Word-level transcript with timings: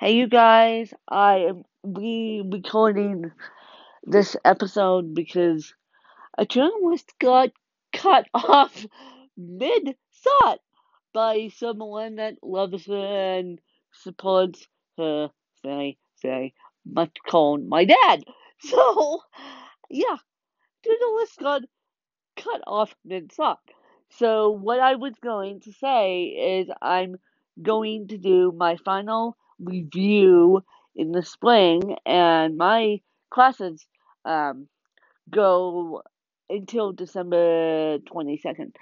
Hey, 0.00 0.16
you 0.16 0.26
guys, 0.26 0.92
I 1.08 1.36
am 1.48 1.62
re 1.84 2.42
recording 2.44 3.30
this 4.02 4.34
episode 4.44 5.14
because 5.14 5.72
a 6.36 6.44
journalist 6.44 7.12
got 7.20 7.50
cut 7.92 8.26
off 8.34 8.84
mid 9.36 9.96
thought 10.12 10.58
by 11.12 11.48
someone 11.56 12.16
that 12.16 12.34
loves 12.42 12.86
her 12.86 13.36
and 13.38 13.60
supports 13.92 14.66
her 14.98 15.30
very, 15.62 15.96
very 16.22 16.54
much 16.84 17.16
called 17.24 17.64
my 17.64 17.84
dad. 17.84 18.24
So, 18.58 19.20
yeah, 19.88 20.16
journalist 20.84 21.38
got 21.38 21.62
cut 22.36 22.62
off 22.66 22.96
mid 23.04 23.30
thought. 23.30 23.60
So, 24.10 24.50
what 24.50 24.80
I 24.80 24.96
was 24.96 25.14
going 25.22 25.60
to 25.60 25.72
say 25.72 26.24
is 26.24 26.68
I'm 26.82 27.14
going 27.62 28.08
to 28.08 28.18
do 28.18 28.50
my 28.50 28.76
final 28.76 29.36
review 29.58 30.62
in 30.94 31.12
the 31.12 31.22
spring, 31.22 31.96
and 32.06 32.56
my 32.56 33.00
classes 33.30 33.86
um, 34.24 34.68
go 35.30 36.02
until 36.48 36.92
December 36.92 37.98
22nd. 37.98 38.74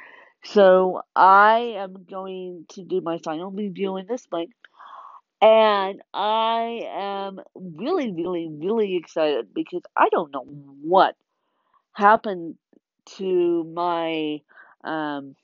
So, 0.45 1.03
I 1.15 1.75
am 1.77 2.05
going 2.11 2.67
to 2.71 2.83
do 2.83 3.01
my 3.01 3.19
final 3.19 3.51
review 3.51 3.97
in 3.97 4.07
the 4.07 4.19
spring. 4.19 4.49
And 5.41 6.01
I 6.15 6.89
am 6.89 7.41
really, 7.55 8.13
really, 8.13 8.49
really 8.49 8.97
excited 8.97 9.53
because 9.53 9.83
I 9.97 10.09
don't 10.11 10.33
know 10.33 10.45
what 10.83 11.17
happened 11.93 12.55
to 13.17 13.65
my 13.65 14.41
um, 14.85 15.35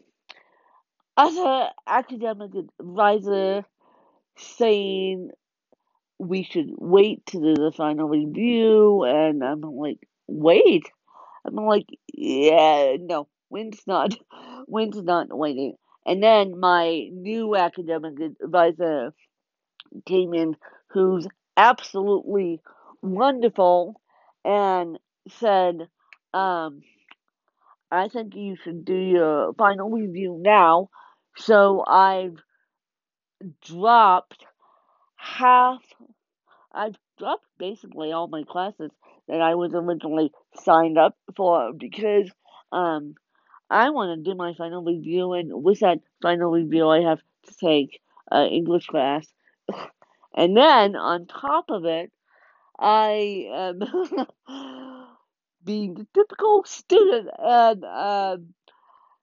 other 1.16 1.70
academic 1.86 2.52
advisor 2.78 3.64
saying 4.38 5.30
we 6.18 6.42
should 6.42 6.70
wait 6.76 7.24
to 7.26 7.38
do 7.38 7.54
the 7.54 7.72
final 7.76 8.08
review, 8.08 9.04
and 9.04 9.42
I'm 9.42 9.60
like, 9.60 10.00
wait. 10.26 10.84
I'm 11.46 11.54
like, 11.54 11.86
yeah, 12.12 12.96
no, 13.00 13.28
Wynn's 13.50 13.80
not, 13.86 14.14
Wynn's 14.66 15.02
not 15.02 15.28
waiting. 15.36 15.74
And 16.04 16.22
then 16.22 16.58
my 16.58 17.08
new 17.12 17.54
academic 17.54 18.14
advisor 18.42 19.12
came 20.06 20.34
in, 20.34 20.56
who's 20.88 21.26
absolutely 21.56 22.60
wonderful, 23.02 24.00
and 24.44 24.98
said, 25.28 25.88
um, 26.34 26.82
I 27.90 28.08
think 28.08 28.34
you 28.34 28.56
should 28.62 28.84
do 28.84 28.94
your 28.94 29.52
final 29.54 29.90
review 29.90 30.38
now. 30.42 30.88
So 31.36 31.84
I've 31.86 32.36
dropped 33.62 34.44
half, 35.16 35.82
I've 36.72 36.96
dropped 37.18 37.46
basically 37.58 38.12
all 38.12 38.28
my 38.28 38.44
classes 38.44 38.90
that 39.28 39.40
I 39.40 39.54
was 39.54 39.72
originally 39.74 40.32
signed 40.62 40.98
up 40.98 41.16
for 41.36 41.72
because 41.72 42.30
um, 42.72 43.14
I 43.70 43.90
want 43.90 44.18
to 44.18 44.30
do 44.30 44.36
my 44.36 44.54
final 44.54 44.82
review, 44.82 45.32
and 45.34 45.62
with 45.62 45.80
that 45.80 46.00
final 46.22 46.50
review, 46.50 46.88
I 46.88 47.02
have 47.02 47.20
to 47.46 47.54
take 47.60 48.00
uh, 48.32 48.46
English 48.50 48.86
class. 48.86 49.26
and 50.34 50.56
then 50.56 50.96
on 50.96 51.26
top 51.26 51.66
of 51.68 51.84
it, 51.84 52.10
I 52.78 53.48
am 53.52 53.80
being 55.64 55.94
the 55.94 56.06
typical 56.14 56.64
student 56.64 57.28
and 57.38 57.84
um, 57.84 58.54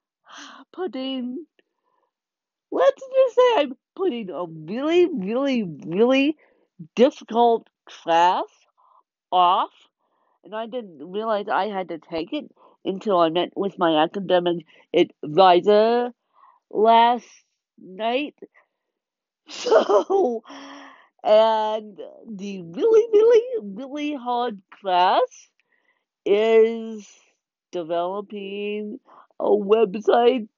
putting, 0.72 1.46
let's 2.76 3.02
just 3.14 3.34
say 3.34 3.52
I'm 3.56 3.76
putting 3.94 4.30
a 4.30 4.44
really, 4.44 5.06
really, 5.06 5.62
really 5.62 6.36
difficult 6.94 7.68
class 7.86 8.44
off, 9.32 9.70
and 10.44 10.54
I 10.54 10.66
didn't 10.66 11.10
realize 11.10 11.46
I 11.48 11.68
had 11.68 11.88
to 11.88 11.98
take 11.98 12.32
it 12.32 12.44
until 12.84 13.18
I 13.18 13.30
met 13.30 13.50
with 13.56 13.78
my 13.78 14.02
academic 14.02 14.66
advisor 14.94 16.12
last 16.70 17.28
night. 17.78 18.34
So, 19.48 20.42
and 21.22 22.00
the 22.28 22.62
really, 22.62 23.06
really, 23.12 23.42
really 23.62 24.14
hard 24.14 24.60
class 24.80 25.48
is 26.24 27.06
developing 27.70 28.98
a 29.38 29.44
website, 29.44 30.48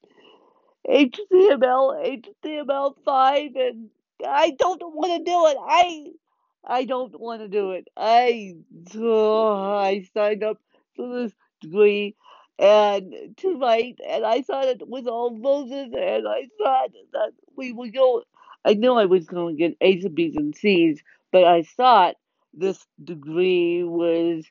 HTML, 0.89 2.23
HTML5, 2.45 3.57
and 3.57 3.91
I 4.27 4.51
don't 4.59 4.83
want 4.95 5.13
to 5.13 5.31
do 5.31 5.47
it. 5.47 5.57
I 5.61 6.07
I 6.65 6.85
don't 6.85 7.19
want 7.21 7.43
to 7.43 7.49
do 7.49 7.73
it. 7.73 7.89
I 7.97 8.55
oh, 8.97 9.77
I 9.77 10.09
signed 10.15 10.43
up 10.43 10.59
for 10.97 11.23
this 11.23 11.33
degree 11.61 12.17
and 12.59 13.15
tonight, 13.37 13.99
and 14.07 14.25
I 14.25 14.43
thought 14.43 14.67
it 14.67 14.89
was 14.89 15.07
all 15.07 15.39
roses, 15.39 15.93
and 15.97 16.27
I 16.27 16.49
thought 16.59 16.91
that 17.13 17.33
we 17.57 17.73
would 17.73 17.93
go. 17.93 18.23
I 18.65 18.75
knew 18.75 18.95
I 18.95 19.05
was 19.05 19.27
going 19.27 19.57
to 19.57 19.59
get 19.59 19.77
A's 19.81 20.05
and 20.05 20.15
B's 20.15 20.37
and 20.37 20.55
C's, 20.55 21.01
but 21.33 21.45
I 21.45 21.63
thought 21.63 22.17
this 22.53 22.85
degree 23.03 23.85
was 23.85 24.45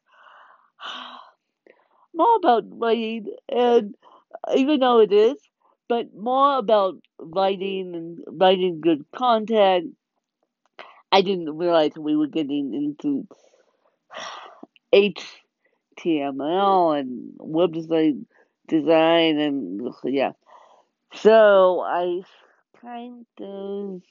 more 2.14 2.36
about 2.38 2.64
writing, 2.70 3.36
and 3.50 3.96
even 4.56 4.80
though 4.80 5.00
it 5.02 5.12
is, 5.12 5.38
but 5.88 6.14
more 6.14 6.58
about 6.58 6.96
writing 7.20 7.96
and 7.96 8.20
writing 8.28 8.82
good 8.82 9.06
content. 9.16 9.96
I 11.12 11.22
didn't 11.22 11.58
realize 11.58 11.92
we 11.98 12.16
were 12.16 12.28
getting 12.28 12.74
into 12.74 13.28
HTML 14.94 17.00
and 17.00 17.34
website 17.40 18.26
design, 18.68 19.40
and 19.40 19.94
yeah. 20.04 20.32
So 21.14 21.82
I 21.82 22.22
kind 22.82 23.26
of 23.40 24.02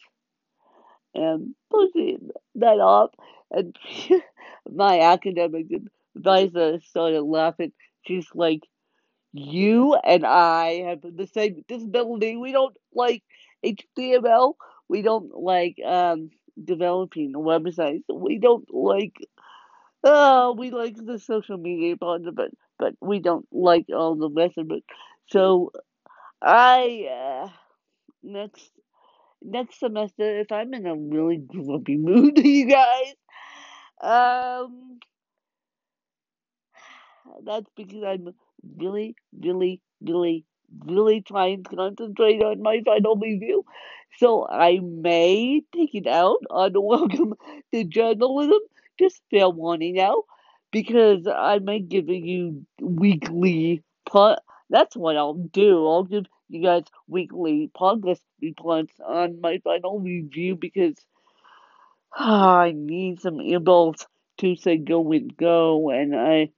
am 1.14 1.54
pushing 1.70 2.30
that 2.56 2.80
off, 2.80 3.10
and 3.50 3.76
my 4.72 5.00
academic 5.00 5.66
advisor 6.16 6.80
started 6.80 7.22
laughing. 7.22 7.72
She's 8.06 8.28
like, 8.34 8.60
"You 9.36 9.94
and 9.96 10.26
I 10.26 10.82
have 10.88 11.02
the 11.02 11.26
same 11.26 11.64
disability. 11.68 12.36
We 12.36 12.52
don't 12.52 12.76
like 12.94 13.22
HTML. 13.62 14.56
We 14.88 15.02
don't 15.02 15.32
like 15.34 15.76
um, 15.84 16.30
developing 16.62 17.32
websites. 17.34 18.04
We 18.12 18.38
don't 18.38 18.66
like. 18.72 19.14
Uh, 20.04 20.54
we 20.56 20.70
like 20.70 20.96
the 20.96 21.18
social 21.18 21.56
media 21.58 21.96
part 21.96 22.26
of 22.26 22.38
it, 22.38 22.56
but 22.78 22.94
we 23.00 23.18
don't 23.18 23.46
like 23.52 23.86
all 23.94 24.14
the 24.14 24.30
rest 24.30 24.56
of 24.58 24.70
it. 24.70 24.84
So 25.30 25.72
I 26.42 27.08
uh, 27.10 27.48
next 28.22 28.70
next 29.42 29.80
semester, 29.80 30.40
if 30.40 30.52
I'm 30.52 30.74
in 30.74 30.86
a 30.86 30.96
really 30.96 31.38
grumpy 31.38 31.96
mood, 31.98 32.38
you 32.38 32.66
guys, 32.68 33.14
um, 34.02 35.00
that's 37.44 37.68
because 37.76 38.02
I'm 38.02 38.34
really, 38.76 39.14
really, 39.38 39.80
really, 40.00 40.44
really 40.84 41.20
trying 41.22 41.64
to 41.64 41.76
concentrate 41.76 42.42
on 42.42 42.62
my 42.62 42.80
final 42.84 43.16
review. 43.16 43.64
So 44.18 44.46
I 44.48 44.80
may 44.82 45.62
take 45.74 45.94
it 45.94 46.06
out 46.06 46.38
on 46.50 46.72
Welcome 46.76 47.34
to 47.72 47.84
Journalism, 47.84 48.60
just 48.98 49.20
fair 49.30 49.48
warning 49.50 49.94
now, 49.96 50.22
because 50.72 51.26
I 51.26 51.58
may 51.58 51.80
give 51.80 52.08
you 52.08 52.64
weekly. 52.80 53.82
Po- 54.08 54.36
that's 54.70 54.96
what 54.96 55.16
I'll 55.16 55.34
do. 55.34 55.86
I'll 55.86 56.04
give 56.04 56.26
you 56.48 56.62
guys 56.62 56.84
weekly 57.08 57.70
progress 57.74 58.20
reports 58.40 58.92
on 59.04 59.40
my 59.40 59.58
final 59.64 60.00
review 60.00 60.56
because 60.56 60.94
I 62.14 62.72
need 62.74 63.20
some 63.20 63.36
earballs 63.36 64.06
to 64.38 64.56
say 64.56 64.76
go 64.78 65.12
and 65.12 65.36
go, 65.36 65.90
and 65.90 66.14
I 66.16 66.50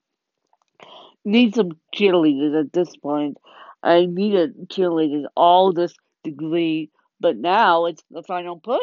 need 1.25 1.55
some 1.55 1.73
cheerleaders 1.95 2.59
at 2.61 2.73
this 2.73 2.97
point. 2.97 3.39
I 3.83 4.07
needed 4.07 4.69
cheerleaders 4.69 5.27
all 5.37 5.73
this 5.73 5.95
degree, 6.25 6.91
but 7.21 7.37
now 7.37 7.87
it's 7.87 8.03
the 8.11 8.23
final 8.23 8.59
push. 8.59 8.81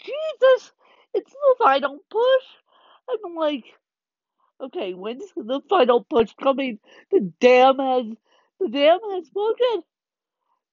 Jesus, 0.00 0.72
it's 1.14 1.32
the 1.32 1.54
final 1.58 1.98
push. 2.10 2.44
I'm 3.24 3.34
like, 3.34 3.64
okay, 4.60 4.94
when's 4.94 5.24
the 5.36 5.60
final 5.68 6.04
push 6.04 6.32
coming? 6.42 6.78
The 7.10 7.32
dam 7.40 7.78
has, 7.78 8.06
the 8.60 8.68
dam 8.68 8.98
has 9.12 9.28
broken. 9.30 9.82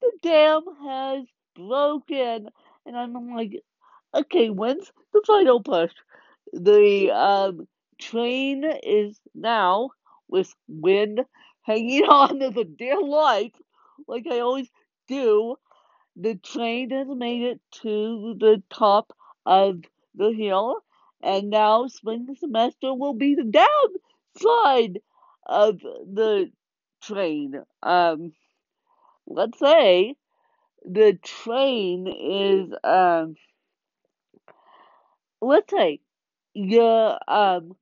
The 0.02 0.12
dam 0.22 0.62
has 0.84 1.26
broken, 1.56 2.50
and 2.86 2.98
I'm 2.98 3.36
like, 3.36 3.62
okay, 4.14 4.50
when's 4.50 4.92
the 5.14 5.24
final 5.26 5.62
push? 5.62 5.92
The 6.54 7.12
um, 7.12 7.68
train 8.00 8.64
is 8.84 9.20
now 9.34 9.90
with 10.30 10.54
wind 10.68 11.22
hanging 11.64 12.04
on 12.10 12.40
to 12.40 12.50
the 12.50 12.66
dear 12.66 13.02
life, 13.02 13.54
like 14.08 14.26
I 14.30 14.40
always 14.40 14.70
do. 15.08 15.58
The 16.18 16.36
train 16.36 16.90
has 16.92 17.08
made 17.08 17.44
it 17.44 17.62
to 17.84 18.36
the 18.40 18.62
top 18.70 19.14
of 19.46 19.82
the 20.16 20.32
hill, 20.34 20.84
and 21.22 21.50
now 21.50 21.88
spring 21.88 22.28
semester 22.38 22.94
will 22.94 23.14
be 23.14 23.36
the 23.36 23.44
downside 23.46 25.00
of 25.46 25.80
the 25.82 26.52
train. 27.02 27.64
Um, 27.82 28.34
let's 29.28 29.60
say 29.60 30.16
the 30.86 31.20
train 31.24 32.08
is 32.08 32.74
um, 32.84 33.36
let's 35.42 35.70
say 35.72 36.00
you're 36.54 37.18
um, 37.28 37.76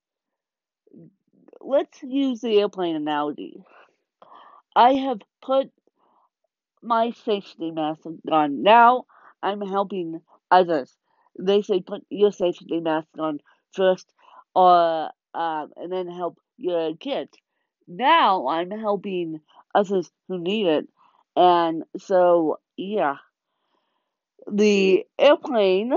let's 1.66 2.02
use 2.04 2.42
the 2.42 2.60
airplane 2.60 2.96
analogy. 2.96 3.64
I 4.76 4.94
have 4.94 5.22
put 5.42 5.72
my 6.82 7.12
safety 7.26 7.72
mask 7.72 8.02
on. 8.32 8.62
Now 8.64 9.06
I'm 9.42 9.62
helping 9.62 10.22
others. 10.52 10.94
They 11.40 11.62
say 11.62 11.82
put 11.82 12.06
your 12.10 12.32
safety 12.32 12.80
mask 12.80 13.08
on 13.20 13.40
first, 13.74 14.08
or 14.54 15.10
um, 15.34 15.72
and 15.76 15.92
then 15.92 16.08
help 16.08 16.38
your 16.58 16.96
kids. 16.96 17.32
Now 17.88 18.48
I'm 18.48 18.72
helping 18.72 19.42
others 19.74 20.10
who 20.28 20.40
need 20.40 20.68
it, 20.68 20.88
and 21.36 21.84
so 21.98 22.60
yeah, 22.78 23.18
the 24.52 25.06
airplane 25.18 25.94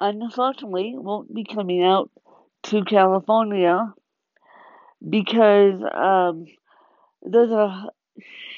unfortunately 0.00 0.94
won't 0.96 1.34
be 1.34 1.44
coming 1.44 1.82
out 1.82 2.10
to 2.64 2.84
California 2.84 3.92
because 5.08 5.80
um, 5.94 6.46
there's 7.22 7.50
a 7.50 7.90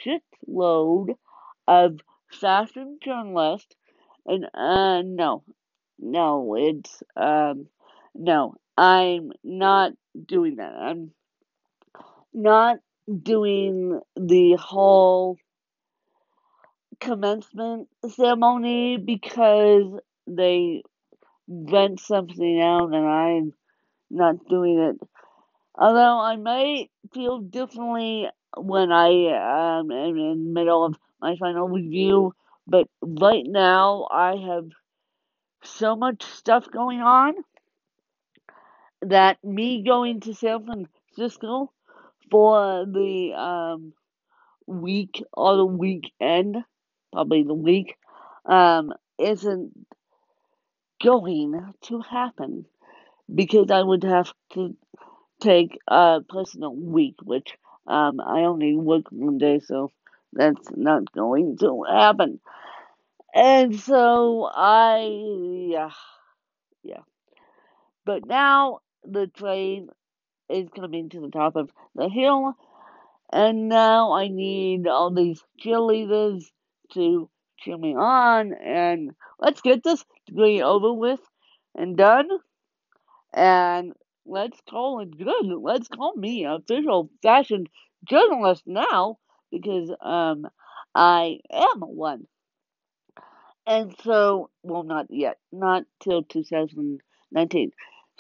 shitload 0.05 1.15
of 1.67 2.01
fashion 2.31 2.99
journalists, 3.03 3.75
and 4.27 4.47
uh, 4.55 5.03
no, 5.03 5.43
no, 5.99 6.55
it's 6.59 7.03
um, 7.17 7.67
no, 8.15 8.55
I'm 8.77 9.33
not 9.45 9.93
doing 10.27 10.57
that. 10.57 10.73
I'm 10.73 11.13
not 12.33 12.79
doing 13.23 14.01
the 14.17 14.57
whole 14.61 15.37
commencement 17.01 17.89
ceremony 18.15 18.97
because 18.99 20.01
they 20.27 20.83
rent 21.49 21.99
something 21.99 22.61
out 22.61 22.95
and 22.95 23.07
I'm 23.07 23.53
not 24.11 24.47
doing 24.49 24.79
it. 24.79 25.09
Although 25.75 26.21
I 26.21 26.37
might 26.37 26.91
feel 27.15 27.39
differently 27.41 28.29
when 28.57 28.93
I 28.93 29.79
um, 29.79 29.91
am 29.91 30.17
in 30.17 30.45
the 30.45 30.51
middle 30.53 30.85
of 30.85 30.97
my 31.21 31.37
final 31.37 31.69
review, 31.69 32.35
but 32.67 32.87
right 33.03 33.45
now 33.47 34.09
I 34.11 34.37
have 34.37 34.69
so 35.63 35.97
much 35.97 36.23
stuff 36.23 36.67
going 36.71 37.01
on 37.01 37.35
that 39.03 39.43
me 39.45 39.83
going 39.85 40.21
to 40.21 40.35
San 40.35 40.65
Francisco 40.65 41.73
for 42.31 42.87
the 42.87 43.33
um, 43.35 43.93
week 44.67 45.23
or 45.33 45.57
the 45.57 45.65
weekend, 45.65 46.57
probably 47.13 47.43
the 47.43 47.55
week, 47.55 47.97
um, 48.47 48.93
isn't 49.19 49.73
going 51.03 51.73
to 51.83 52.01
happen 52.01 52.67
because 53.35 53.71
I 53.71 53.83
would 53.83 54.05
have 54.05 54.33
to 54.55 54.77
take 55.41 55.79
a 55.89 56.21
personal 56.29 56.75
week, 56.75 57.17
which 57.23 57.57
um, 57.87 58.21
I 58.21 58.41
only 58.41 58.77
work 58.77 59.07
one 59.11 59.39
day, 59.39 59.61
so 59.61 59.91
that's 60.33 60.69
not 60.77 61.11
going 61.13 61.57
to 61.59 61.85
happen. 61.89 62.41
And 63.35 63.79
so 63.79 64.49
I, 64.53 65.69
yeah, 65.71 65.91
yeah. 66.83 67.03
But 68.05 68.27
now 68.27 68.81
the 69.05 69.29
train 69.29 69.89
is 70.49 70.69
coming 70.75 71.09
to 71.11 71.21
the 71.21 71.31
top 71.31 71.57
of 71.57 71.71
the 71.95 72.09
hill, 72.09 72.55
and 73.33 73.69
now 73.69 74.13
I 74.13 74.29
need 74.29 74.89
all 74.89 75.13
these 75.13 75.43
cheerleaders 75.65 76.45
to 76.95 77.31
cheer 77.61 77.79
me 77.79 77.95
on, 77.95 78.53
and 78.53 79.13
let's 79.39 79.61
get 79.61 79.85
this 79.85 80.05
degree 80.27 80.63
over 80.63 80.93
with 80.93 81.21
and 81.77 81.97
done, 81.97 82.29
and 83.33 83.93
let's 84.27 84.61
call 84.69 85.01
it 85.01 85.17
good. 85.17 85.47
Let's 85.61 85.89
call 85.89 86.15
me 86.17 86.45
official 86.45 87.11
fashion 87.23 87.67
journalist 88.09 88.63
now, 88.67 89.19
because 89.51 89.91
um, 90.01 90.47
I 90.95 91.39
am 91.53 91.81
one. 91.81 92.27
And 93.67 93.95
so, 94.03 94.51
well, 94.63 94.83
not 94.83 95.07
yet, 95.11 95.39
not 95.53 95.85
till 96.03 96.23
2019. 96.25 97.71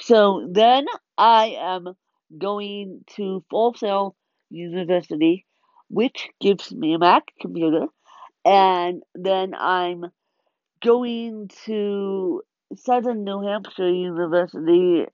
So 0.00 0.48
then 0.50 0.86
I 1.18 1.56
am 1.58 1.94
going 2.36 3.04
to 3.16 3.44
Full 3.50 3.74
Sail 3.74 4.16
University, 4.50 5.46
which 5.88 6.28
gives 6.40 6.72
me 6.72 6.94
a 6.94 6.98
Mac 6.98 7.24
computer, 7.40 7.86
and 8.44 9.02
then 9.14 9.54
I'm 9.54 10.04
going 10.82 11.50
to 11.66 12.42
Southern 12.76 13.24
New 13.24 13.42
Hampshire 13.42 13.88
University 13.90 15.06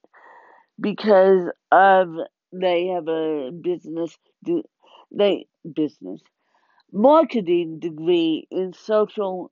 because 0.81 1.51
of 1.73 2.09
they 2.53 2.87
have 2.89 3.09
a 3.09 3.51
business 3.53 4.17
do 4.45 4.63
they 5.13 5.47
business 5.75 6.21
marketing 6.93 7.79
degree 7.81 8.47
in 8.51 8.73
social 8.73 9.51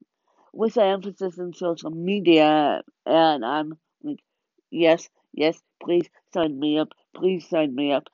with 0.53 0.77
an 0.77 0.85
emphasis 0.89 1.39
in 1.39 1.53
social 1.53 1.91
media. 1.91 2.83
And 3.06 3.45
I'm 3.45 3.75
like 4.03 4.21
yes 4.71 5.09
yes 5.33 5.61
please 5.83 6.06
sign 6.35 6.59
me 6.59 6.79
up 6.79 6.89
please 7.17 7.49
sign 7.49 7.75
me 7.75 7.93
up. 7.93 8.09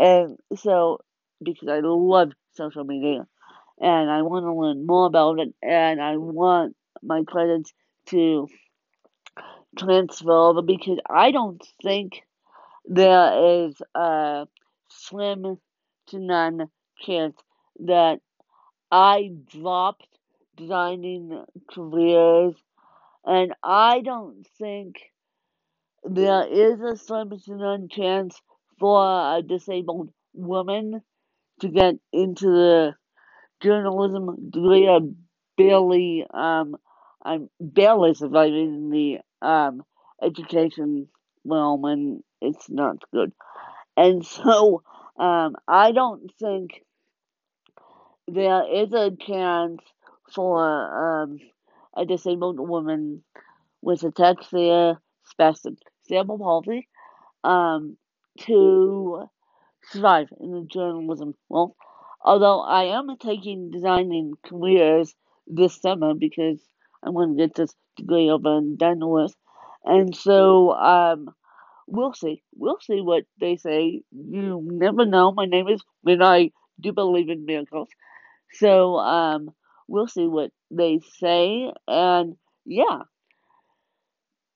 And 0.00 0.38
so 0.56 1.00
because 1.42 1.68
I 1.68 1.80
love 1.82 2.32
social 2.54 2.84
media 2.84 3.26
and 3.80 4.10
I 4.10 4.22
want 4.22 4.44
to 4.46 4.54
learn 4.54 4.86
more 4.86 5.06
about 5.06 5.40
it 5.40 5.54
and 5.62 6.02
I 6.02 6.16
want 6.16 6.76
my 7.02 7.24
credits 7.24 7.72
to 8.08 8.48
over 9.80 10.62
because 10.62 10.98
I 11.08 11.30
don't 11.30 11.62
think 11.82 12.22
there 12.84 13.66
is 13.66 13.80
a 13.94 14.46
slim 14.88 15.58
to 16.08 16.18
none 16.18 16.68
chance 17.00 17.36
that 17.80 18.20
I 18.90 19.30
dropped 19.50 20.06
designing 20.56 21.44
careers, 21.70 22.54
and 23.24 23.54
I 23.62 24.00
don't 24.02 24.46
think 24.58 24.96
there 26.04 26.46
is 26.46 26.80
a 26.80 26.96
slim 26.96 27.30
to 27.30 27.56
none 27.56 27.88
chance 27.88 28.40
for 28.78 29.36
a 29.36 29.42
disabled 29.42 30.10
woman 30.34 31.02
to 31.60 31.68
get 31.68 31.94
into 32.12 32.46
the 32.46 32.94
journalism 33.62 34.50
degree. 34.50 34.88
I 34.88 34.98
barely, 35.56 36.26
um, 36.32 36.76
I'm 37.24 37.48
barely 37.60 38.14
surviving 38.14 38.90
the 38.90 39.20
um, 39.42 39.82
education 40.22 41.08
realm, 41.44 41.84
and 41.84 42.24
it's 42.40 42.68
not 42.70 42.98
good. 43.12 43.32
And 43.96 44.24
so, 44.26 44.82
um, 45.18 45.56
I 45.68 45.92
don't 45.92 46.30
think 46.40 46.82
there 48.28 48.64
is 48.72 48.92
a 48.92 49.10
chance 49.10 49.80
for 50.34 51.22
um, 51.22 51.38
a 51.96 52.04
disabled 52.04 52.58
woman 52.60 53.22
with 53.82 54.02
a 54.04 54.10
ataxia 54.10 54.98
spastic 55.30 55.76
cerebral 56.08 56.38
palsy 56.38 56.88
um, 57.44 57.96
to 58.40 59.24
survive 59.84 60.28
in 60.40 60.52
the 60.52 60.66
journalism. 60.66 61.34
world. 61.48 61.74
although 62.24 62.60
I 62.60 62.84
am 62.98 63.16
taking 63.18 63.70
designing 63.70 64.34
careers 64.44 65.14
this 65.46 65.80
summer 65.80 66.14
because 66.14 66.60
I 67.04 67.10
want 67.10 67.36
to 67.36 67.46
get 67.46 67.54
this 67.54 67.74
degree 67.96 68.30
over 68.30 68.56
and 68.56 68.78
done 68.78 69.00
with, 69.00 69.34
and 69.84 70.14
so 70.14 70.72
um, 70.72 71.34
we'll 71.86 72.14
see. 72.14 72.42
We'll 72.54 72.78
see 72.80 73.00
what 73.00 73.24
they 73.40 73.56
say. 73.56 74.02
You 74.12 74.60
never 74.64 75.04
know. 75.04 75.32
My 75.32 75.46
name 75.46 75.68
is 75.68 75.82
when 76.02 76.22
I 76.22 76.50
do 76.80 76.92
believe 76.92 77.28
in 77.28 77.44
miracles. 77.44 77.88
So 78.54 78.96
um, 78.96 79.50
we'll 79.88 80.08
see 80.08 80.26
what 80.26 80.50
they 80.70 81.00
say, 81.18 81.72
and 81.88 82.36
yeah. 82.64 83.02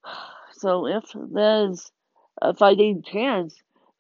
So 0.59 0.87
if 0.87 1.05
there's 1.15 1.93
a 2.41 2.55
fighting 2.55 3.03
chance 3.03 3.55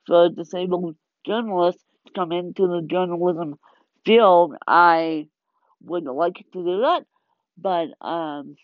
for 0.06 0.30
disabled 0.30 0.96
journalists 1.26 1.84
to 2.06 2.12
come 2.14 2.32
into 2.32 2.66
the 2.66 2.80
journalism 2.90 3.56
field, 4.06 4.54
I 4.66 5.28
would 5.82 6.04
like 6.04 6.36
to 6.54 6.64
do 6.64 6.80
that. 6.80 7.04
But 7.58 7.88
um, 8.00 8.56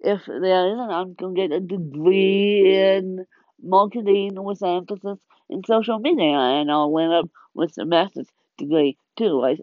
if 0.00 0.26
there 0.26 0.68
isn't, 0.68 0.90
I'm 0.92 1.14
gonna 1.14 1.34
get 1.34 1.52
a 1.52 1.60
degree 1.60 2.76
in 2.96 3.26
marketing 3.62 4.42
with 4.42 4.62
an 4.62 4.78
emphasis 4.78 5.18
in 5.50 5.64
social 5.66 5.98
media, 6.00 6.26
and 6.38 6.70
I'll 6.70 6.98
end 6.98 7.12
up 7.14 7.30
with 7.54 7.76
a 7.78 7.86
master's 7.86 8.28
degree 8.58 8.98
too. 9.18 9.44
I 9.44 9.58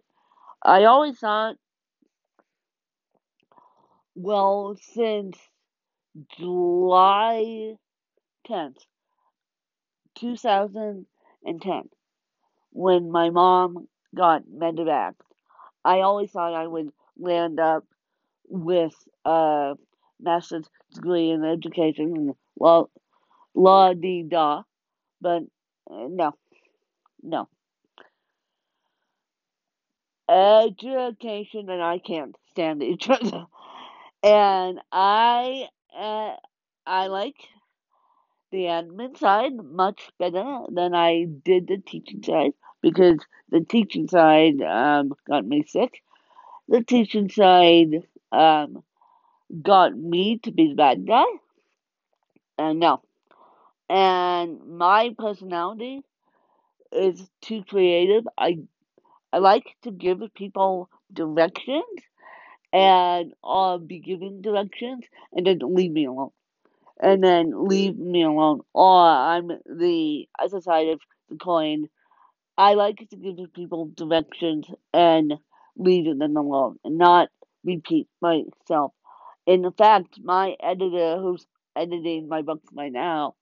I 0.63 0.85
always 0.85 1.19
thought, 1.19 1.57
well, 4.15 4.77
since 4.93 5.37
July 6.37 7.75
10th, 8.49 8.77
2010, 10.15 11.83
when 12.71 13.11
my 13.11 13.29
mom 13.31 13.87
got 14.15 14.43
medevac. 14.45 15.13
I 15.83 16.01
always 16.01 16.31
thought 16.31 16.53
I 16.53 16.67
would 16.67 16.89
land 17.17 17.59
up 17.59 17.85
with 18.49 18.93
a 19.25 19.75
master's 20.19 20.67
degree 20.93 21.31
in 21.31 21.45
education 21.45 22.13
and 22.15 22.35
law, 22.59 22.85
law 23.53 23.93
de 23.93 24.23
da, 24.23 24.63
but 25.21 25.43
uh, 25.89 26.07
no, 26.09 26.33
no. 27.23 27.47
Education 30.29 31.69
and 31.69 31.81
I 31.81 31.99
can't 31.99 32.35
stand 32.51 32.83
each 32.83 33.09
other, 33.09 33.45
and 34.21 34.79
I 34.91 35.67
uh, 35.97 36.35
I 36.85 37.07
like 37.07 37.35
the 38.51 38.65
admin 38.65 39.17
side 39.17 39.53
much 39.55 40.09
better 40.19 40.61
than 40.69 40.93
I 40.93 41.25
did 41.43 41.67
the 41.67 41.77
teaching 41.77 42.23
side 42.23 42.53
because 42.81 43.19
the 43.49 43.61
teaching 43.61 44.07
side 44.07 44.61
um, 44.61 45.13
got 45.27 45.45
me 45.45 45.63
sick. 45.67 46.01
The 46.67 46.83
teaching 46.83 47.29
side 47.29 48.03
um, 48.31 48.83
got 49.61 49.97
me 49.97 50.39
to 50.43 50.51
be 50.51 50.69
the 50.69 50.75
bad 50.75 51.07
guy. 51.07 51.25
And 52.57 52.79
no. 52.79 53.01
And 53.89 54.59
my 54.65 55.15
personality 55.17 56.01
is 56.91 57.29
too 57.41 57.63
creative. 57.63 58.27
I 58.37 58.59
I 59.31 59.37
like 59.37 59.75
to 59.83 59.91
give 59.91 60.21
people 60.33 60.89
directions 61.13 61.83
and 62.73 63.33
I'll 63.43 63.79
be 63.79 63.99
giving 63.99 64.41
directions 64.41 65.05
and 65.33 65.45
then 65.45 65.59
leave 65.61 65.91
me 65.91 66.05
alone. 66.05 66.31
And 67.01 67.23
then 67.23 67.67
leave 67.67 67.97
me 67.97 68.23
alone. 68.23 68.61
Or 68.73 69.01
I'm 69.05 69.47
the 69.47 70.27
other 70.37 70.61
side 70.61 70.89
of 70.89 70.99
the 71.29 71.37
coin. 71.37 71.87
I 72.57 72.73
like 72.73 73.07
to 73.09 73.15
give 73.15 73.53
people 73.53 73.91
directions 73.95 74.67
and 74.93 75.35
leave 75.77 76.05
them 76.17 76.35
alone 76.35 76.77
and 76.83 76.97
not 76.97 77.29
repeat 77.63 78.07
myself. 78.21 78.93
In 79.45 79.71
fact, 79.73 80.19
my 80.23 80.55
editor, 80.61 81.17
who's 81.19 81.45
editing 81.75 82.27
my 82.29 82.41
books 82.41 82.67
right 82.73 82.91
now, 82.91 83.35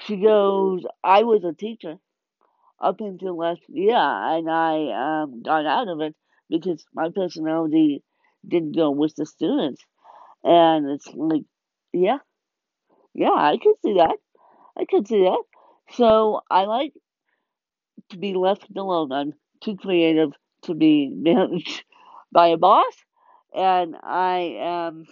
she 0.00 0.16
goes, 0.16 0.84
I 1.04 1.24
was 1.24 1.44
a 1.44 1.52
teacher 1.52 1.96
up 2.80 3.00
until 3.00 3.36
last 3.36 3.62
year, 3.68 3.96
and 3.96 4.50
I 4.50 5.22
um, 5.22 5.42
got 5.42 5.66
out 5.66 5.88
of 5.88 6.00
it 6.00 6.14
because 6.48 6.84
my 6.94 7.10
personality 7.10 8.02
didn't 8.46 8.76
go 8.76 8.90
with 8.90 9.14
the 9.16 9.26
students. 9.26 9.82
And 10.44 10.88
it's 10.90 11.08
like, 11.14 11.42
yeah, 11.92 12.18
yeah, 13.14 13.32
I 13.32 13.58
can 13.62 13.74
see 13.82 13.94
that. 13.94 14.16
I 14.78 14.84
can 14.84 15.04
see 15.06 15.22
that. 15.24 15.42
So 15.94 16.42
I 16.50 16.64
like 16.64 16.94
to 18.10 18.18
be 18.18 18.34
left 18.34 18.66
alone. 18.76 19.12
I'm 19.12 19.32
too 19.62 19.76
creative 19.76 20.32
to 20.62 20.74
be 20.74 21.08
managed 21.08 21.84
by 22.32 22.48
a 22.48 22.56
boss, 22.56 22.94
and 23.54 23.96
I 24.02 24.56
am 24.60 25.06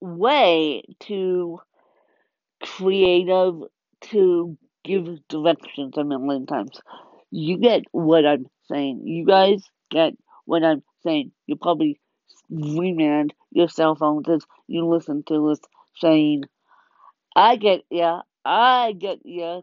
way 0.00 0.82
too 1.00 1.60
creative 2.62 3.62
to 4.00 4.58
give 4.84 5.08
directions 5.28 5.96
a 5.96 6.04
million 6.04 6.46
times. 6.46 6.80
You 7.30 7.58
get 7.58 7.82
what 7.92 8.26
I'm 8.26 8.46
saying. 8.68 9.06
You 9.06 9.24
guys 9.24 9.62
get 9.90 10.14
what 10.44 10.64
I'm 10.64 10.82
saying. 11.02 11.32
You 11.46 11.56
probably 11.56 12.00
remand 12.50 13.32
your 13.50 13.68
cell 13.68 13.94
phones 13.94 14.28
as 14.28 14.44
you 14.66 14.86
listen 14.86 15.22
to 15.28 15.48
this 15.48 15.60
saying, 15.96 16.44
I 17.34 17.56
get 17.56 17.82
ya, 17.90 18.22
I 18.44 18.92
get 18.92 19.20
ya, 19.24 19.62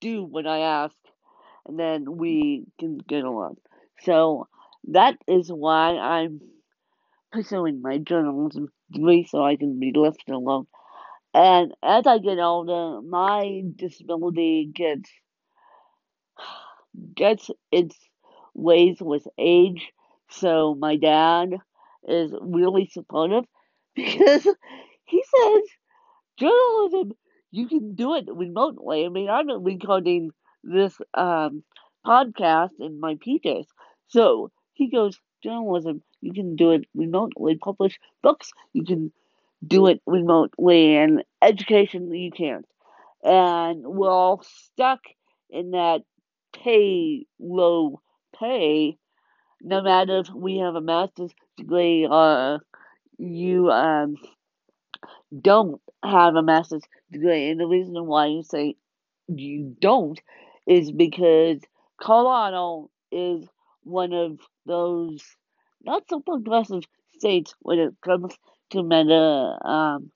do 0.00 0.24
what 0.24 0.46
I 0.46 0.58
ask, 0.58 0.96
and 1.66 1.78
then 1.78 2.16
we 2.16 2.66
can 2.78 2.98
get 2.98 3.24
along. 3.24 3.56
So 4.00 4.48
that 4.88 5.16
is 5.28 5.48
why 5.50 5.96
I'm 5.96 6.40
pursuing 7.32 7.82
my 7.82 7.98
journalism 7.98 8.68
degree 8.92 9.24
so 9.24 9.42
I 9.44 9.56
can 9.56 9.80
be 9.80 9.92
left 9.94 10.28
alone. 10.30 10.66
And 11.34 11.74
as 11.82 12.06
I 12.06 12.18
get 12.18 12.38
older, 12.38 13.02
my 13.02 13.62
disability 13.76 14.70
gets 14.74 15.10
gets 17.14 17.50
its 17.70 17.96
ways 18.54 18.98
with 19.00 19.26
age. 19.38 19.92
So 20.30 20.74
my 20.74 20.96
dad 20.96 21.54
is 22.08 22.32
really 22.40 22.86
supportive 22.92 23.44
because 23.94 24.46
he 25.04 25.24
says 25.24 25.62
journalism 26.38 27.12
you 27.50 27.68
can 27.68 27.94
do 27.94 28.14
it 28.14 28.26
remotely. 28.28 29.04
I 29.04 29.08
mean, 29.08 29.28
I'm 29.28 29.62
recording 29.62 30.30
this 30.64 30.96
um, 31.14 31.62
podcast 32.06 32.70
in 32.80 32.98
my 32.98 33.16
PJs, 33.16 33.66
so 34.08 34.50
he 34.74 34.88
goes 34.88 35.18
journalism 35.42 36.02
you 36.22 36.32
can 36.32 36.56
do 36.56 36.70
it 36.70 36.84
remotely. 36.94 37.56
Publish 37.56 37.98
books 38.22 38.52
you 38.72 38.84
can 38.84 39.12
do 39.66 39.88
it 39.88 40.00
remotely, 40.06 40.96
and 40.96 41.22
education 41.42 42.12
you 42.14 42.30
can't. 42.30 42.64
And 43.22 43.84
we're 43.84 44.10
all 44.10 44.42
stuck 44.42 45.00
in 45.50 45.72
that 45.72 46.02
pay 46.52 47.26
low 47.38 48.00
pay, 48.38 48.96
no 49.60 49.82
matter 49.82 50.18
if 50.20 50.30
we 50.30 50.58
have 50.58 50.74
a 50.74 50.80
master's 50.80 51.32
degree 51.56 52.06
or 52.08 52.60
you 53.18 53.70
um, 53.70 54.16
don't 55.38 55.80
have 56.04 56.34
a 56.34 56.42
master's 56.42 56.82
degree. 57.10 57.50
And 57.50 57.60
the 57.60 57.66
reason 57.66 58.06
why 58.06 58.26
you 58.26 58.42
say 58.42 58.76
you 59.28 59.76
don't 59.80 60.20
is 60.66 60.90
because 60.90 61.60
Colorado 62.00 62.90
is 63.10 63.46
one 63.84 64.12
of 64.12 64.38
those 64.66 65.22
not 65.84 66.04
so 66.08 66.20
progressive 66.20 66.82
states 67.18 67.54
when 67.60 67.78
it 67.78 67.94
comes 68.04 68.34
to 68.70 68.80
um, 68.80 70.10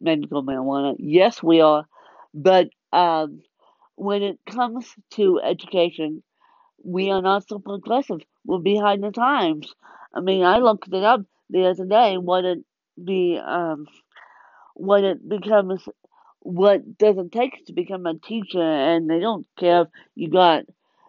medical 0.00 0.42
marijuana. 0.42 0.96
Yes, 0.98 1.42
we 1.42 1.60
are, 1.60 1.86
but 2.34 2.68
um, 2.92 3.42
when 3.96 4.22
it 4.22 4.38
comes 4.46 4.86
to 5.12 5.40
education, 5.40 6.22
we 6.84 7.10
are 7.10 7.22
not 7.22 7.48
so 7.48 7.58
progressive. 7.58 8.20
We're 8.44 8.58
behind 8.58 9.02
the 9.04 9.10
times. 9.12 9.74
I 10.14 10.20
mean, 10.20 10.44
I 10.44 10.58
looked 10.58 10.88
it 10.88 11.04
up 11.04 11.22
the 11.50 11.66
other 11.66 11.86
day. 11.86 12.16
What 12.18 12.44
it 12.44 12.58
be, 13.02 13.38
um, 13.44 13.86
what 14.74 15.04
it 15.04 15.28
becomes, 15.28 15.86
what 16.40 16.98
does 16.98 17.18
it 17.18 17.32
take 17.32 17.66
to 17.66 17.72
become 17.72 18.06
a 18.06 18.18
teacher, 18.18 18.62
and 18.62 19.08
they 19.08 19.20
don't 19.20 19.46
care 19.58 19.82
if 19.82 19.88
you 20.14 20.30
got 20.30 20.64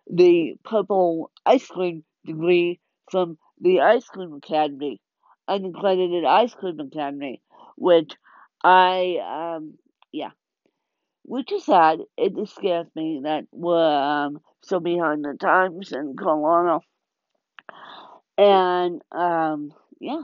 the 0.10 0.56
purple 0.64 1.32
ice 1.46 1.68
cream 1.68 2.04
degree 2.26 2.80
from 3.10 3.38
the 3.60 3.82
ice 3.82 4.06
cream 4.06 4.34
academy, 4.34 5.02
unaccredited 5.48 6.26
ice 6.26 6.54
cream 6.54 6.80
academy, 6.80 7.42
which 7.78 8.14
I, 8.64 9.54
um, 9.56 9.76
yeah, 10.12 10.32
which 11.24 11.52
is 11.52 11.66
sad. 11.66 12.00
It 12.18 12.36
just 12.36 12.56
scares 12.56 12.88
me 12.96 13.22
that 13.24 13.46
we're 13.52 13.78
um, 13.78 14.40
so 14.64 14.80
behind 14.80 15.24
the 15.24 15.36
times 15.40 15.92
in 15.92 16.16
Colorado. 16.18 16.82
And 18.38 19.02
um, 19.12 19.74
yeah, 20.00 20.24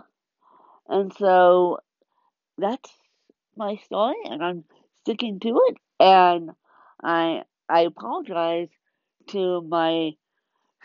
and 0.88 1.14
so 1.14 1.80
that's 2.58 2.90
my 3.56 3.76
story, 3.78 4.16
and 4.26 4.44
I'm 4.44 4.64
sticking 5.02 5.40
to 5.42 5.62
it. 5.68 5.78
And 6.00 6.52
I 7.04 7.44
I 7.70 7.82
apologize 7.82 8.70
to 9.30 9.62
my 9.62 10.12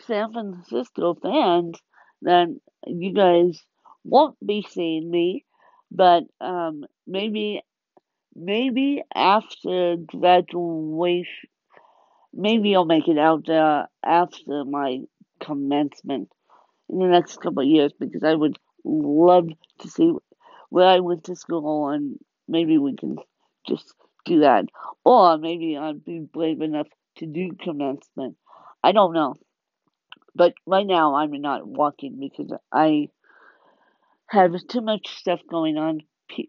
San 0.01 0.33
Francisco 0.33 1.15
fans 1.21 1.77
that 2.21 2.47
you 2.87 3.13
guys 3.13 3.61
won't 4.03 4.35
be 4.45 4.65
seeing 4.69 5.09
me, 5.09 5.45
but 5.91 6.23
um, 6.41 6.85
maybe 7.07 7.61
maybe 8.35 9.03
after 9.13 9.95
graduation, 9.97 11.49
maybe 12.33 12.75
I'll 12.75 12.85
make 12.85 13.07
it 13.07 13.17
out 13.17 13.45
there 13.45 13.87
after 14.03 14.65
my 14.65 15.01
commencement 15.39 16.29
in 16.89 16.99
the 16.99 17.07
next 17.07 17.39
couple 17.41 17.63
of 17.63 17.69
years 17.69 17.93
because 17.99 18.23
I 18.23 18.33
would 18.33 18.57
love 18.83 19.49
to 19.79 19.87
see 19.89 20.11
where 20.69 20.87
I 20.87 20.99
went 20.99 21.25
to 21.25 21.35
school 21.35 21.89
and 21.89 22.17
maybe 22.47 22.77
we 22.77 22.95
can 22.95 23.17
just 23.67 23.93
do 24.25 24.39
that. 24.41 24.65
Or 25.05 25.37
maybe 25.37 25.77
I'd 25.77 26.03
be 26.03 26.19
brave 26.19 26.61
enough 26.61 26.87
to 27.17 27.25
do 27.25 27.51
commencement. 27.59 28.37
I 28.83 28.91
don't 28.91 29.13
know. 29.13 29.35
But 30.35 30.53
right 30.65 30.85
now 30.85 31.15
I'm 31.15 31.31
not 31.31 31.67
walking 31.67 32.19
because 32.19 32.51
I 32.71 33.09
have 34.27 34.53
too 34.67 34.81
much 34.81 35.07
stuff 35.17 35.39
going 35.49 35.77
on. 35.77 36.01
Pe- 36.29 36.45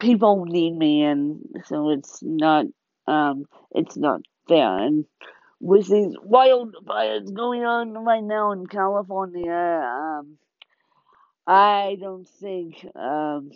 people 0.00 0.44
need 0.44 0.76
me, 0.76 1.02
and 1.02 1.40
so 1.66 1.90
it's 1.90 2.20
not 2.22 2.66
um 3.06 3.44
it's 3.70 3.96
not 3.96 4.22
fair. 4.48 4.78
And 4.78 5.04
with 5.60 5.88
these 5.88 6.16
wildfires 6.16 7.32
going 7.32 7.64
on 7.64 7.92
right 7.94 8.24
now 8.24 8.52
in 8.52 8.66
California, 8.66 9.52
um, 9.52 10.36
I 11.46 11.96
don't 12.00 12.28
think 12.28 12.84
um 12.96 13.50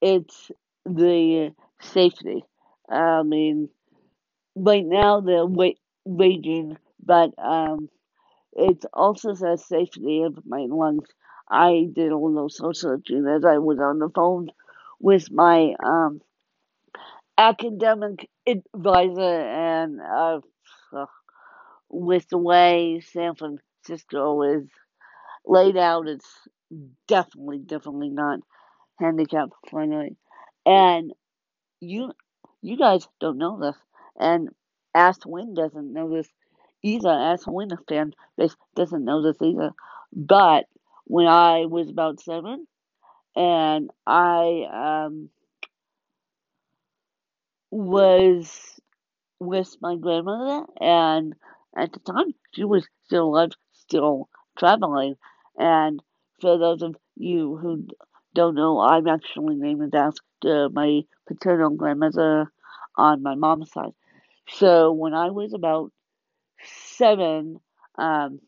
it's 0.00 0.50
the 0.84 1.54
safety. 1.80 2.44
I 2.88 3.22
mean, 3.22 3.68
right 4.58 4.84
now 4.86 5.20
they're 5.20 5.46
wa- 5.46 5.78
raging, 6.06 6.78
but 7.04 7.32
um, 7.38 7.88
it 8.54 8.84
also 8.94 9.34
says 9.34 9.66
safety 9.66 10.22
of 10.22 10.38
my 10.46 10.66
lungs. 10.68 11.08
I 11.50 11.88
did 11.92 12.12
all 12.12 12.34
those 12.34 12.56
soul 12.58 12.74
searching 12.74 13.26
as 13.28 13.44
I 13.44 13.58
was 13.58 13.78
on 13.80 13.98
the 14.00 14.10
phone 14.10 14.50
with 15.00 15.30
my 15.30 15.74
um, 15.84 16.20
academic 17.38 18.28
advisor 18.46 19.20
and 19.20 20.00
uh, 20.00 20.40
with 21.90 22.28
the 22.28 22.38
way 22.38 23.00
San 23.12 23.34
Francisco 23.34 24.42
is 24.42 24.68
laid 25.46 25.76
out, 25.76 26.08
it's 26.08 26.28
definitely, 27.08 27.58
definitely 27.58 28.10
not 28.10 28.40
handicap 28.98 29.50
friendly. 29.70 30.16
And 30.66 31.12
you, 31.80 32.12
you 32.62 32.76
guys 32.78 33.08
don't 33.20 33.38
know 33.38 33.58
this, 33.60 33.76
and 34.18 34.48
Ask 34.94 35.22
Win 35.26 35.54
doesn't 35.54 35.92
know 35.92 36.14
this 36.14 36.28
either. 36.82 37.08
Ask 37.08 37.46
Win, 37.46 37.72
a 37.72 37.76
fan 37.88 38.12
doesn't 38.74 39.04
know 39.04 39.22
this 39.22 39.40
either. 39.42 39.72
But 40.12 40.66
when 41.04 41.26
I 41.26 41.66
was 41.66 41.88
about 41.90 42.20
seven, 42.20 42.66
and 43.36 43.90
I 44.06 45.06
um, 45.06 45.30
was 47.70 48.80
with 49.38 49.76
my 49.80 49.96
grandmother, 49.96 50.66
and 50.80 51.34
at 51.76 51.92
the 51.92 52.00
time 52.00 52.34
she 52.52 52.64
was 52.64 52.86
still 53.06 53.26
alive, 53.26 53.52
still 53.72 54.28
traveling. 54.58 55.14
And 55.56 56.00
for 56.40 56.58
those 56.58 56.82
of 56.82 56.96
you 57.16 57.56
who 57.56 57.86
don't 58.34 58.54
know, 58.54 58.80
I'm 58.80 59.06
actually 59.06 59.56
named 59.56 59.94
after 59.94 60.68
my 60.70 61.02
paternal 61.26 61.70
grandmother 61.70 62.50
on 62.96 63.22
my 63.22 63.34
mom's 63.34 63.72
side. 63.72 63.92
So 64.48 64.92
when 64.92 65.14
I 65.14 65.30
was 65.30 65.52
about 65.54 65.92
seven, 66.64 67.60
um, 67.98 68.40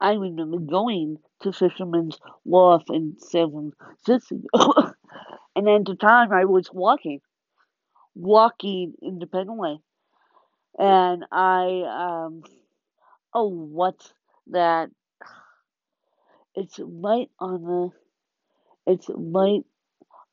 I 0.00 0.12
remember 0.12 0.58
going 0.58 1.18
to 1.40 1.52
Fisherman's 1.52 2.18
Wharf 2.44 2.84
in 2.90 3.16
San 3.18 3.50
Francisco, 3.50 4.36
and 5.56 5.68
at 5.68 5.84
the 5.84 5.96
time 6.00 6.32
I 6.32 6.44
was 6.44 6.70
walking, 6.72 7.20
walking 8.14 8.94
independently, 9.02 9.80
and 10.78 11.24
I 11.32 11.82
um, 12.26 12.42
oh 13.34 13.48
what's 13.48 14.12
that? 14.48 14.90
It's 16.56 16.80
right 16.80 17.30
on 17.38 17.62
the, 17.62 17.90
it's 18.86 19.08
right 19.14 19.64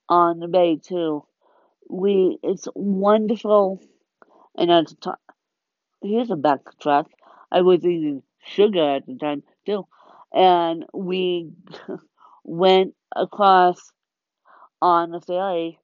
on 0.10 0.40
the 0.40 0.48
bay 0.48 0.78
too. 0.78 1.26
We 1.90 2.40
it's 2.44 2.68
wonderful, 2.76 3.82
and 4.58 4.72
at 4.72 4.88
the 4.88 4.96
time 4.96 5.18
here's 6.02 6.32
a 6.32 6.36
backtrack. 6.36 7.06
I 7.52 7.62
was 7.62 7.86
eating 7.86 8.24
sugar 8.46 8.96
at 8.98 9.06
the 9.06 9.16
time 9.16 9.44
too, 9.66 9.88
and 10.34 10.86
we 10.94 11.52
went 12.44 12.96
across 13.16 13.92
on 14.82 15.12
the 15.12 15.22
ferry, 15.22 15.80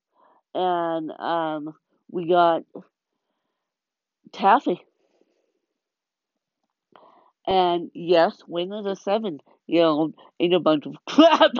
and 0.55 1.11
um, 1.19 1.73
we 2.11 2.27
got 2.27 2.63
taffy. 4.31 4.85
And 7.47 7.91
yes, 7.93 8.41
Wayne 8.47 8.73
is 8.73 8.85
a 8.85 8.95
seven 8.95 9.39
year 9.67 9.85
old 9.85 10.15
ate 10.39 10.53
a 10.53 10.59
bunch 10.59 10.85
of 10.85 10.95
crap, 11.07 11.51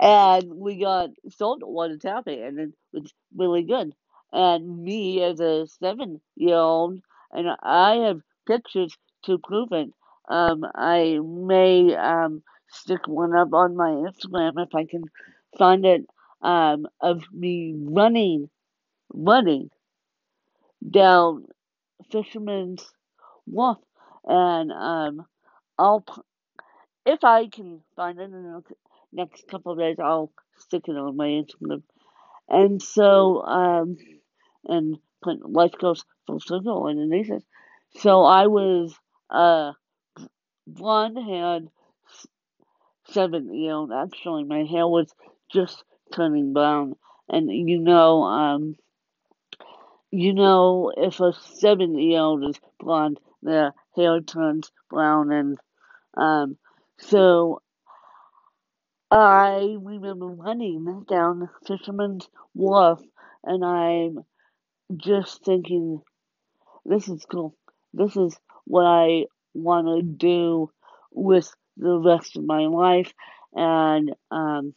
and 0.00 0.54
we 0.54 0.78
got 0.80 1.10
salt 1.30 1.60
water 1.62 1.96
taffy, 1.98 2.40
and 2.40 2.58
it 2.58 2.70
was 2.92 3.12
really 3.36 3.62
good. 3.64 3.94
And 4.32 4.82
me 4.84 5.22
as 5.22 5.40
a 5.40 5.66
seven 5.66 6.20
year 6.36 6.56
old, 6.56 7.00
and 7.32 7.48
I 7.62 7.96
have 8.06 8.20
pictures 8.46 8.96
to 9.24 9.38
prove 9.38 9.72
it. 9.72 9.90
Um, 10.28 10.64
I 10.74 11.18
may 11.22 11.94
um, 11.96 12.42
stick 12.68 13.06
one 13.08 13.34
up 13.34 13.52
on 13.52 13.76
my 13.76 13.90
Instagram 13.90 14.52
if 14.64 14.74
I 14.74 14.84
can 14.84 15.02
find 15.58 15.84
it 15.84 16.06
um, 16.42 16.86
of 17.00 17.22
me 17.32 17.74
running, 17.76 18.48
running 19.12 19.70
down 20.88 21.46
Fisherman's 22.10 22.84
Wharf, 23.46 23.78
and 24.24 24.72
um, 24.72 25.26
I'll 25.78 26.04
if 27.06 27.24
I 27.24 27.48
can 27.48 27.80
find 27.96 28.18
it 28.18 28.24
in 28.24 28.32
the 28.32 28.62
next 29.12 29.48
couple 29.48 29.72
of 29.72 29.78
days, 29.78 29.96
I'll 30.02 30.32
stick 30.58 30.84
it 30.88 30.96
on 30.96 31.16
my 31.16 31.26
Instagram. 31.26 31.82
And 32.48 32.82
so, 32.82 33.42
um, 33.44 33.96
and 34.64 34.98
put 35.22 35.48
life 35.48 35.72
goes 35.78 36.04
full 36.26 36.40
circle 36.40 36.86
underneath 36.86 37.30
it. 37.30 37.44
So 37.96 38.24
I 38.24 38.46
was 38.46 38.94
uh 39.30 39.72
blonde 40.66 41.18
haired 41.18 41.68
seven 43.08 43.52
year 43.54 43.72
old. 43.72 43.92
Actually, 43.92 44.44
my 44.44 44.64
hair 44.64 44.86
was 44.86 45.12
just 45.52 45.84
turning 46.14 46.52
brown, 46.52 46.94
and 47.28 47.50
you 47.50 47.80
know, 47.80 48.22
um, 48.22 48.76
you 50.10 50.32
know, 50.34 50.92
if 50.96 51.20
a 51.20 51.32
seven 51.32 51.98
year 51.98 52.20
old 52.20 52.48
is 52.48 52.60
blonde, 52.78 53.18
their 53.42 53.72
hair 53.96 54.20
turns 54.20 54.70
brown, 54.88 55.32
and 55.32 55.58
um, 56.16 56.56
so 56.98 57.62
I 59.10 59.76
remember 59.80 60.26
running 60.26 61.04
down 61.08 61.48
Fisherman's 61.66 62.28
Wharf, 62.54 63.00
and 63.44 63.64
I'm 63.64 64.24
just 64.96 65.44
thinking, 65.44 66.02
this 66.84 67.08
is 67.08 67.24
cool. 67.30 67.54
This 67.92 68.16
is 68.16 68.38
what 68.64 68.84
I 68.84 69.24
want 69.54 69.86
to 69.86 70.02
do 70.02 70.70
with 71.12 71.52
the 71.76 71.98
rest 71.98 72.36
of 72.36 72.44
my 72.44 72.66
life, 72.66 73.12
and 73.54 74.12
um, 74.30 74.74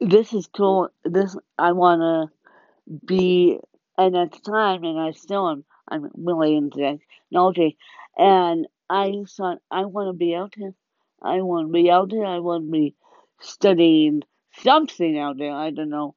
this 0.00 0.32
is 0.32 0.48
cool. 0.54 0.88
This 1.04 1.36
I 1.58 1.72
want 1.72 2.00
to 2.00 2.98
be, 3.06 3.58
and 3.98 4.16
at 4.16 4.32
the 4.32 4.40
time, 4.40 4.84
and 4.84 4.98
I 5.00 5.12
still 5.12 5.50
am. 5.50 5.64
I'm 5.88 6.10
really 6.16 6.56
into 6.56 6.98
technology, 7.28 7.76
and 8.16 8.66
I 8.90 9.24
thought 9.28 9.58
I 9.70 9.84
want 9.84 10.08
to 10.08 10.12
be 10.12 10.34
out 10.34 10.54
here. 10.56 10.74
I 11.22 11.40
want 11.42 11.68
to 11.68 11.72
be 11.72 11.90
out 11.90 12.10
there. 12.10 12.24
I 12.24 12.38
want 12.38 12.66
to 12.66 12.70
be 12.70 12.94
studying 13.40 14.22
something 14.62 15.18
out 15.18 15.38
there. 15.38 15.52
I 15.52 15.70
don't 15.70 15.90
know 15.90 16.14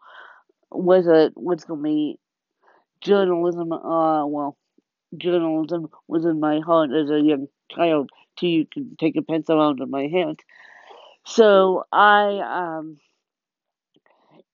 whether 0.71 1.31
what's 1.35 1.65
going 1.65 1.79
to 1.79 1.83
be 1.83 2.19
journalism. 3.01 3.71
Uh, 3.71 4.25
well, 4.25 4.57
journalism 5.17 5.89
was 6.07 6.25
in 6.25 6.39
my 6.39 6.59
heart 6.59 6.91
as 6.91 7.09
a 7.09 7.19
young 7.19 7.47
child. 7.71 8.09
Till 8.37 8.49
you 8.49 8.67
take 8.97 9.17
a 9.17 9.21
pencil 9.21 9.61
out 9.61 9.81
of 9.81 9.89
my 9.89 10.07
hand. 10.07 10.39
So 11.25 11.83
I 11.91 12.77
um, 12.79 12.97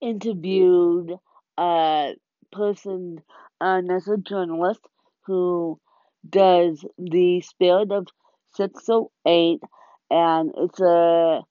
interviewed 0.01 1.13
a 1.57 2.13
person, 2.51 3.21
uh, 3.61 3.81
as 3.91 4.07
a 4.07 4.17
journalist 4.17 4.81
who 5.25 5.79
does 6.27 6.83
the 6.97 7.41
Spirit 7.41 7.91
of 7.91 8.07
608, 8.55 9.61
and 10.09 10.51
it's 10.57 10.79
a 10.79 11.41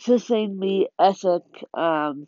sustainably 0.00 0.86
ethic 0.98 1.42
um, 1.74 2.26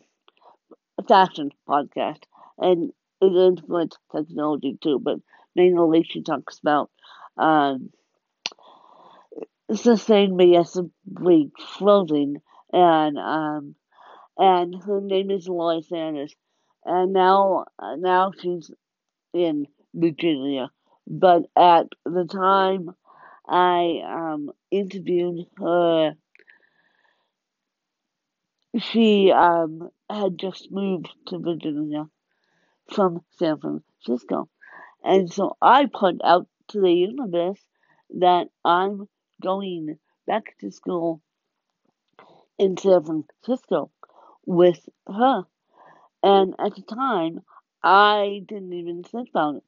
fashion 1.07 1.51
podcast, 1.67 2.23
and 2.57 2.91
it 3.21 3.33
influences 3.33 3.99
technology 4.15 4.77
too, 4.81 4.99
but 4.99 5.19
mainly 5.55 6.03
she 6.03 6.21
talks 6.21 6.59
about 6.59 6.89
um, 7.37 7.91
sustainably 9.71 10.55
clothing, 11.57 12.37
and 12.73 13.17
um, 13.17 13.75
and 14.37 14.75
her 14.83 15.01
name 15.01 15.31
is 15.31 15.47
Lori 15.47 15.81
Sanders, 15.81 16.35
and 16.85 17.13
now 17.13 17.65
now 17.97 18.31
she's 18.39 18.71
in 19.33 19.67
Virginia, 19.93 20.71
but 21.07 21.43
at 21.57 21.87
the 22.05 22.25
time 22.25 22.95
I 23.47 24.01
um, 24.05 24.51
interviewed 24.71 25.47
her. 25.59 26.15
She 28.77 29.31
um, 29.31 29.89
had 30.09 30.37
just 30.37 30.71
moved 30.71 31.09
to 31.27 31.39
Virginia 31.39 32.09
from 32.93 33.21
San 33.37 33.57
Francisco. 33.59 34.49
And 35.03 35.31
so 35.31 35.55
I 35.61 35.85
put 35.85 36.15
out 36.23 36.47
to 36.69 36.81
the 36.81 36.91
universe 36.91 37.63
that 38.19 38.47
I'm 38.63 39.07
going 39.41 39.97
back 40.27 40.57
to 40.59 40.71
school 40.71 41.21
in 42.57 42.77
San 42.77 43.03
Francisco 43.03 43.91
with 44.45 44.87
her. 45.07 45.43
And 46.23 46.55
at 46.59 46.75
the 46.75 46.81
time, 46.81 47.41
I 47.83 48.41
didn't 48.47 48.73
even 48.73 49.03
think 49.03 49.29
about 49.29 49.57
it. 49.57 49.63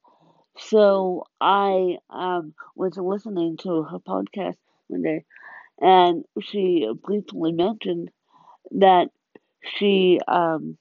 So 0.58 1.26
I 1.40 1.98
um, 2.10 2.56
was 2.76 2.98
listening 2.98 3.58
to 3.58 3.84
her 3.84 4.00
podcast 4.00 4.58
one 4.88 5.04
day, 5.04 5.24
and 5.80 6.26
she 6.42 6.92
briefly 7.04 7.52
mentioned 7.52 8.10
that 8.72 9.10
she 9.78 10.20
um, 10.28 10.78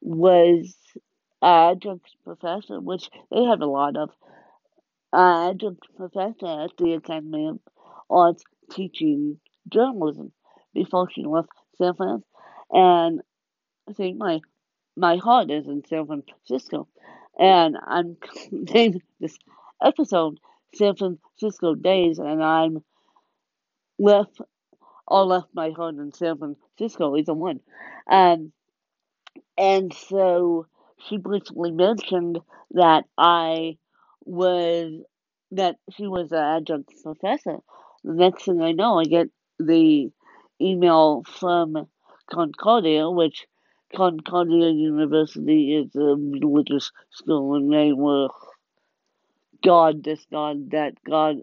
was 0.00 0.74
adjunct 1.42 2.06
professor, 2.24 2.80
which 2.80 3.10
they 3.30 3.44
have 3.44 3.60
a 3.60 3.66
lot 3.66 3.96
of 3.96 4.10
adjunct 5.14 5.84
professor 5.96 6.64
at 6.64 6.76
the 6.78 6.94
Academy 6.94 7.48
of 7.48 7.58
Arts 8.10 8.42
teaching 8.70 9.38
journalism 9.68 10.32
before 10.74 11.08
she 11.10 11.24
left 11.24 11.48
San 11.76 11.94
Francisco. 11.94 12.24
And 12.70 13.20
I 13.88 13.92
think 13.92 14.18
my 14.18 14.40
my 14.96 15.16
heart 15.16 15.50
is 15.50 15.66
in 15.66 15.84
San 15.88 16.06
Francisco, 16.06 16.88
and 17.38 17.76
I'm 17.86 18.16
naming 18.50 19.02
this 19.20 19.38
episode 19.82 20.38
San 20.74 20.96
Francisco 20.96 21.74
Days, 21.74 22.18
and 22.18 22.42
I'm 22.42 22.84
left 23.98 24.40
all 25.06 25.26
left 25.26 25.48
my 25.54 25.70
heart 25.70 25.94
in 25.94 26.12
San 26.12 26.36
Francisco 26.78 27.14
is 27.16 27.26
the 27.26 27.34
one. 27.34 27.60
Um, 28.10 28.52
and 29.56 29.92
so 29.92 30.66
she 31.08 31.18
briefly 31.18 31.72
mentioned 31.72 32.38
that 32.72 33.04
I 33.16 33.78
was 34.24 35.02
that 35.50 35.76
she 35.96 36.06
was 36.06 36.30
an 36.32 36.38
adjunct 36.38 36.92
professor. 37.02 37.58
The 38.04 38.14
next 38.14 38.44
thing 38.44 38.60
I 38.62 38.72
know, 38.72 39.00
I 39.00 39.04
get 39.04 39.28
the 39.58 40.10
email 40.60 41.24
from 41.26 41.88
Concordia, 42.30 43.10
which 43.10 43.46
Concordia 43.96 44.70
University 44.70 45.74
is 45.74 45.94
a 45.96 46.14
religious 46.16 46.92
school, 47.10 47.54
and 47.54 47.72
they 47.72 47.92
were 47.92 48.28
God, 49.64 50.04
this 50.04 50.24
God, 50.30 50.70
that 50.70 50.94
God, 51.04 51.38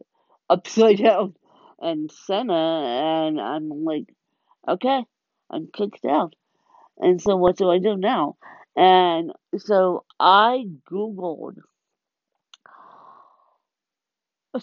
upside 0.50 0.98
down 1.04 1.36
and 1.80 2.12
center, 2.12 2.54
and 2.54 3.42
I'm 3.42 3.70
like, 3.84 4.06
okay, 4.68 5.04
I'm 5.50 5.68
kicked 5.68 6.06
out. 6.06 6.36
And 6.98 7.22
so 7.22 7.36
what 7.36 7.58
do 7.58 7.70
I 7.70 7.80
do 7.80 7.98
now? 7.98 8.38
And 8.76 9.32
so 9.58 10.06
I 10.20 10.66
Googled 10.90 11.58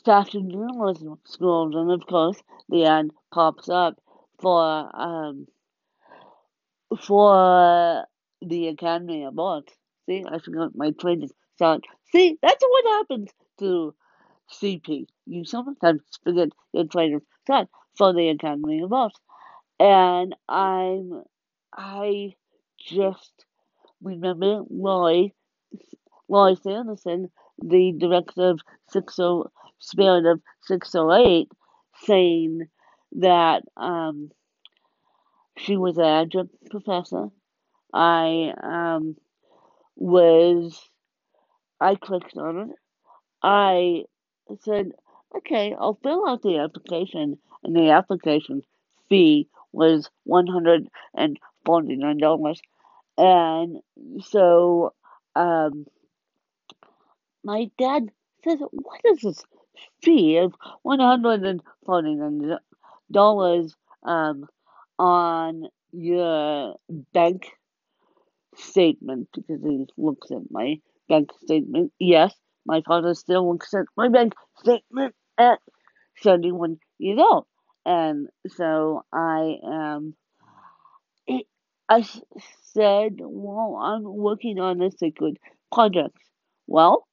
fashion 0.05 0.51
journalism 0.51 1.18
schools, 1.27 1.75
and 1.75 1.90
of 1.90 2.07
course 2.07 2.42
the 2.68 2.85
ad 2.85 3.11
pops 3.31 3.68
up 3.68 4.01
for 4.40 4.90
um 4.95 5.47
for 7.01 8.05
the 8.40 8.68
Academy 8.68 9.25
of 9.25 9.38
Arts. 9.38 9.73
See, 10.07 10.25
I 10.29 10.38
forgot 10.38 10.75
my 10.75 10.90
training 10.92 11.31
start. 11.57 11.85
See, 12.12 12.38
that's 12.42 12.62
what 12.62 12.85
happens 12.99 13.31
to 13.61 13.95
CP. 14.53 15.07
You 15.27 15.45
sometimes 15.45 16.03
forget 16.25 16.49
your 16.73 16.87
training 16.87 17.23
start 17.45 17.68
for 17.97 18.12
the 18.12 18.29
Academy 18.29 18.83
of 18.83 18.92
Arts. 18.92 19.18
And 19.83 20.37
I'm 20.49 21.25
I 21.77 22.35
just 22.79 23.45
remember 24.01 24.62
Roy 24.71 25.33
Roy 26.29 26.55
Sanderson, 26.55 27.33
the 27.61 27.92
director 27.99 28.51
of 28.51 28.61
60 28.90 29.42
Spirit 29.81 30.27
of 30.27 30.40
608, 30.66 31.49
saying 32.05 32.68
that 33.16 33.64
um, 33.77 34.31
she 35.59 35.77
was 35.77 35.99
an 35.99 36.05
adjunct 36.05 36.55
professor. 36.71 37.27
I 37.92 38.55
um, 38.62 39.16
was, 39.97 40.81
I 41.81 41.97
clicked 41.97 42.37
on 42.37 42.71
it. 42.71 42.77
I 43.42 44.05
said, 44.61 44.92
okay, 45.38 45.75
I'll 45.77 45.99
fill 46.05 46.29
out 46.29 46.42
the 46.42 46.59
application, 46.59 47.38
and 47.64 47.75
the 47.75 47.90
application 47.90 48.62
fee 49.09 49.49
was 49.73 50.09
$149. 50.29 52.61
And 53.19 53.79
so 54.23 54.95
um, 55.35 55.87
my 57.45 57.71
dad 57.79 58.09
says, 58.45 58.59
what 58.71 59.01
is 59.05 59.21
this 59.21 59.45
fee 60.03 60.39
of 60.39 60.55
$149 60.87 63.73
um, 64.05 64.47
on 64.99 65.69
your 65.93 66.75
bank 67.13 67.47
statement 68.57 69.29
because 69.35 69.63
he 69.63 69.87
looks 69.97 70.31
at 70.31 70.43
my 70.51 70.77
bank 71.09 71.31
statement. 71.43 71.93
Yes, 71.99 72.35
my 72.67 72.83
father 72.87 73.15
still 73.15 73.51
looks 73.51 73.73
at 73.75 73.87
my 73.97 74.09
bank 74.09 74.35
statement 74.59 75.15
at 75.39 75.59
71 76.21 76.79
years 76.99 77.19
old. 77.21 77.47
And 77.87 78.29
so 78.49 79.05
I 79.12 79.59
am, 79.64 80.14
um, 81.29 81.40
I 81.88 82.03
said, 82.73 83.16
well, 83.21 83.77
I'm 83.81 84.05
working 84.05 84.59
on 84.59 84.81
a 84.83 84.90
sacred 84.90 85.38
project. 85.73 86.16
Well, 86.66 87.07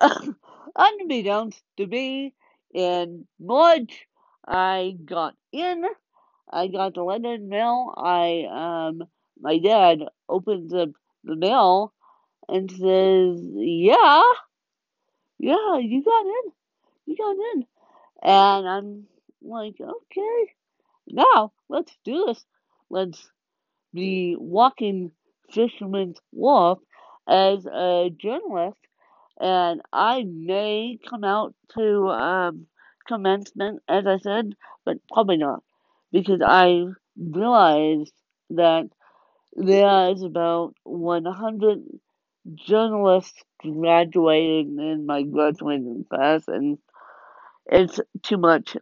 unbeknownst 0.76 1.62
to 1.78 1.86
me, 1.86 2.34
in 2.74 3.26
March, 3.40 4.06
I 4.46 4.96
got 5.04 5.34
in 5.52 5.84
I 6.50 6.68
got 6.68 6.94
the 6.94 7.02
letter 7.04 7.34
in 7.34 7.48
mail. 7.48 7.94
I 7.96 8.46
um 8.50 9.04
my 9.40 9.58
dad 9.58 10.00
opens 10.28 10.74
up 10.74 10.90
the 11.24 11.36
mail 11.36 11.92
and 12.48 12.70
says, 12.70 13.40
"Yeah, 13.54 14.22
yeah, 15.38 15.78
you 15.78 16.02
got 16.04 16.26
in, 16.26 16.52
you 17.06 17.16
got 17.16 17.36
in," 17.54 17.66
and 18.22 18.68
I'm 18.68 19.06
like, 19.48 19.76
"Okay, 19.80 20.54
now 21.08 21.52
let's 21.68 21.96
do 22.04 22.26
this. 22.26 22.44
Let's 22.90 23.30
be 23.94 24.36
walking 24.38 25.12
Fisherman's 25.52 26.20
Wharf 26.32 26.78
as 27.28 27.66
a 27.66 28.10
journalist, 28.16 28.80
and 29.40 29.82
I 29.92 30.24
may 30.24 30.98
come 31.08 31.24
out 31.24 31.54
to 31.76 32.08
um, 32.08 32.66
commencement, 33.06 33.82
as 33.88 34.06
I 34.06 34.18
said, 34.18 34.54
but 34.84 34.98
probably 35.08 35.38
not." 35.38 35.62
because 36.12 36.40
I 36.44 36.84
realized 37.16 38.12
that 38.50 38.88
there 39.54 40.10
is 40.10 40.22
about 40.22 40.74
100 40.84 41.80
journalists 42.54 43.42
graduating 43.60 44.78
in 44.78 45.06
my 45.06 45.22
graduating 45.22 46.06
class, 46.08 46.44
and 46.48 46.78
it's 47.66 48.00
too 48.22 48.38
much. 48.38 48.76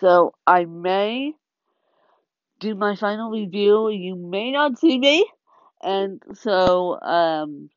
So 0.00 0.34
I 0.46 0.64
may 0.64 1.34
do 2.60 2.74
my 2.74 2.96
final 2.96 3.30
review. 3.30 3.90
You 3.90 4.16
may 4.16 4.52
not 4.52 4.78
see 4.78 4.98
me, 4.98 5.26
and 5.82 6.22
so 6.34 7.00
um, 7.00 7.70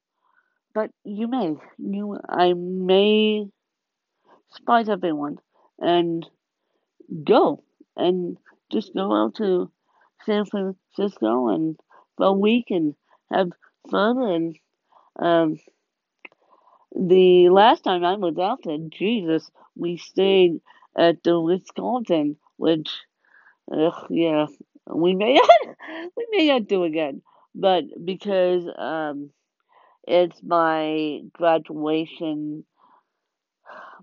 but 0.73 0.91
you 1.03 1.27
may. 1.27 1.55
You 1.77 2.17
I 2.29 2.53
may 2.53 3.47
surprise 4.55 4.89
everyone 4.89 5.37
and 5.79 6.25
go 7.23 7.63
and 7.95 8.37
just 8.71 8.93
go 8.93 9.13
out 9.15 9.35
to 9.35 9.71
San 10.25 10.45
Francisco 10.45 11.49
and 11.49 11.79
for 12.17 12.27
a 12.27 12.33
week 12.33 12.67
and 12.69 12.95
have 13.31 13.49
fun. 13.89 14.21
And 14.21 14.55
um, 15.19 15.59
the 16.95 17.49
last 17.49 17.83
time 17.83 18.03
I 18.03 18.15
was 18.15 18.37
out 18.37 18.59
there, 18.63 18.77
Jesus, 18.89 19.49
we 19.75 19.97
stayed 19.97 20.61
at 20.97 21.23
the 21.23 21.39
Wisconsin, 21.39 22.37
which, 22.57 22.89
uh, 23.71 23.91
yeah, 24.09 24.47
we 24.93 25.15
may 25.15 25.33
not, 25.35 25.77
we 26.17 26.27
may 26.31 26.47
not 26.47 26.67
do 26.67 26.83
again, 26.83 27.21
but 27.55 27.83
because 28.03 28.63
um, 28.77 29.31
it's 30.07 30.41
my 30.43 31.21
graduation, 31.33 32.65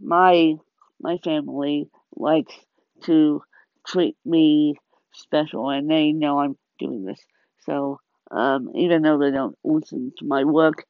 my 0.00 0.54
my 1.00 1.18
family 1.18 1.88
likes 2.16 2.54
to 3.02 3.42
treat 3.86 4.16
me 4.24 4.76
special 5.12 5.70
and 5.70 5.90
they 5.90 6.12
know 6.12 6.40
I'm 6.40 6.56
doing 6.78 7.04
this. 7.04 7.20
So 7.66 8.00
um, 8.30 8.70
even 8.74 9.02
though 9.02 9.18
they 9.18 9.30
don't 9.30 9.56
listen 9.64 10.12
to 10.18 10.24
my 10.24 10.44
work, 10.44 10.84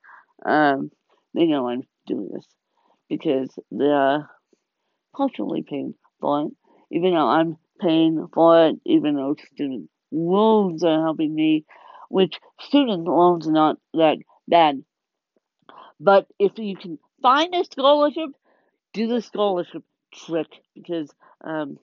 um, 0.45 0.91
they 1.35 1.47
know 1.47 1.69
I'm 1.69 1.83
doing 2.07 2.31
this 2.33 2.47
because 3.09 3.51
they're 3.71 4.29
culturally 5.17 5.63
paying 5.63 5.95
for 6.21 6.43
it. 6.43 6.53
Even 6.91 7.15
though 7.15 7.27
I'm 7.27 7.57
paying 7.81 8.29
for 8.33 8.69
it, 8.69 8.77
even 8.85 9.17
though 9.17 9.37
student 9.55 9.91
loans 10.13 10.85
are 10.85 11.03
helping 11.03 11.35
me, 11.35 11.65
which 12.09 12.39
student 12.61 13.05
loans 13.05 13.49
are 13.49 13.53
not 13.53 13.77
that 13.95 14.19
bad. 14.47 14.83
But 15.99 16.27
if 16.39 16.53
you 16.59 16.77
can 16.77 16.99
find 17.23 17.55
a 17.55 17.65
scholarship, 17.65 18.31
do 18.93 19.07
the 19.09 19.23
scholarship 19.23 19.83
trick 20.15 20.49
because 20.75 21.11
um, 21.43 21.79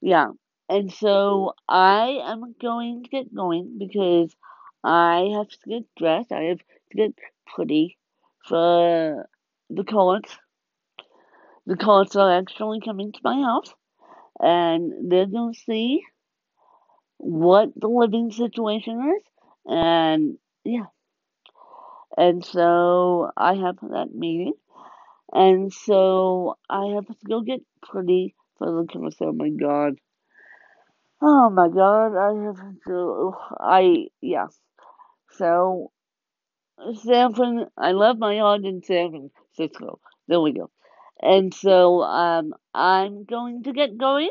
yeah. 0.00 0.28
And 0.68 0.92
so 0.92 1.54
I 1.68 2.20
am 2.24 2.54
going 2.60 3.02
to 3.04 3.08
get 3.08 3.34
going 3.34 3.76
because 3.78 4.34
I 4.84 5.30
have 5.34 5.48
to 5.48 5.68
get 5.68 5.82
dressed. 5.96 6.30
I 6.30 6.42
have 6.44 6.58
to 6.58 6.96
get 6.96 7.14
pretty 7.54 7.98
for 8.46 9.28
the 9.70 9.84
courts. 9.84 10.36
The 11.68 11.76
courts 11.76 12.16
are 12.16 12.32
actually 12.32 12.80
coming 12.80 13.12
to 13.12 13.20
my 13.22 13.40
house 13.42 13.72
and 14.40 15.12
they're 15.12 15.26
going 15.26 15.54
to 15.54 15.60
see 15.60 16.02
what 17.18 17.70
the 17.76 17.88
living 17.88 18.32
situation 18.32 19.14
is, 19.16 19.22
and 19.66 20.38
yeah. 20.64 20.86
And 22.16 22.44
so 22.44 23.30
I 23.36 23.54
have 23.54 23.76
that 23.80 24.14
meeting, 24.14 24.54
and 25.32 25.72
so 25.72 26.58
I 26.68 26.86
have 26.94 27.06
to 27.06 27.16
go 27.28 27.40
get 27.42 27.60
pretty 27.82 28.34
for 28.58 28.70
the 28.72 28.86
Christmas. 28.86 29.16
Oh 29.20 29.32
my 29.32 29.50
god. 29.50 29.94
Oh 31.22 31.50
my 31.50 31.68
god, 31.68 32.16
I 32.16 32.44
have 32.46 32.60
to. 32.86 33.34
I 33.60 34.08
yeah. 34.20 34.48
So 35.32 35.92
San 37.02 37.34
Fran, 37.34 37.66
I 37.76 37.92
love 37.92 38.18
my 38.18 38.34
yard 38.34 38.64
in 38.64 38.82
San 38.82 39.30
Francisco. 39.56 40.00
There 40.26 40.40
we 40.40 40.52
go. 40.52 40.70
And 41.22 41.54
so 41.54 42.02
um, 42.02 42.54
I'm 42.74 43.24
going 43.24 43.62
to 43.64 43.72
get 43.72 43.98
going, 43.98 44.30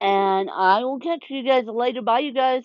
and 0.00 0.50
I 0.50 0.84
will 0.84 0.98
catch 0.98 1.24
you 1.30 1.42
guys 1.44 1.66
later. 1.66 2.02
Bye, 2.02 2.20
you 2.20 2.32
guys. 2.32 2.64